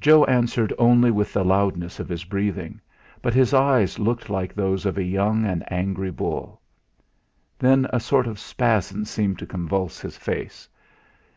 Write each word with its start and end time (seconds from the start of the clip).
Joe 0.00 0.24
answered 0.24 0.72
only 0.76 1.12
with 1.12 1.32
the 1.32 1.44
loudness 1.44 2.00
of 2.00 2.08
his 2.08 2.24
breathing, 2.24 2.80
but 3.22 3.32
his 3.32 3.54
eyes 3.54 3.96
looked 3.96 4.28
like 4.28 4.52
those 4.52 4.84
of 4.84 4.98
a 4.98 5.04
young 5.04 5.44
and 5.44 5.62
angry 5.70 6.10
bull. 6.10 6.60
Then 7.60 7.86
a 7.92 8.00
sort 8.00 8.26
of 8.26 8.40
spasm 8.40 9.04
seemed 9.04 9.38
to 9.38 9.46
convulse 9.46 10.00
his 10.00 10.16
face. 10.16 10.68